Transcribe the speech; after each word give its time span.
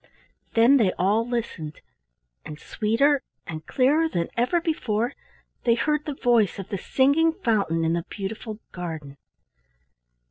Then 0.55 0.77
they 0.77 0.91
all 0.93 1.27
listened, 1.29 1.79
and 2.43 2.59
sweeter 2.59 3.21
and 3.45 3.67
clearer 3.67 4.09
than 4.09 4.29
ever 4.35 4.59
before 4.59 5.13
they 5.63 5.75
heard 5.75 6.05
the 6.05 6.15
voice 6.15 6.57
of 6.57 6.69
the 6.69 6.77
singing 6.79 7.33
fountain 7.33 7.85
in 7.85 7.93
the 7.93 8.03
beautiful 8.09 8.57
garden. 8.71 9.17